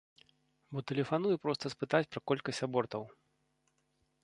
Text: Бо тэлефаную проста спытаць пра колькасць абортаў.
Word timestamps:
Бо 0.77 0.81
тэлефаную 0.91 1.35
проста 1.43 1.65
спытаць 1.75 2.09
пра 2.15 2.21
колькасць 2.33 2.65
абортаў. 2.69 3.03